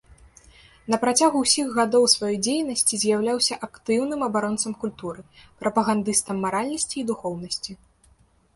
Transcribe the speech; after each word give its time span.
На 0.93 0.97
працягу 1.03 1.41
ўсіх 1.41 1.67
гадоў 1.75 2.07
сваёй 2.13 2.37
дзейнасці 2.47 2.99
з'яўляўся 3.03 3.59
актыўным 3.69 4.25
абаронцам 4.31 4.73
культуры, 4.87 5.21
прапагандыстам 5.63 6.37
маральнасці 6.47 6.95
і 7.03 7.07
духоўнасці. 7.15 7.71